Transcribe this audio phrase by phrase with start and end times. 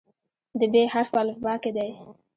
[0.59, 1.89] د "ب" حرف په الفبا کې دی.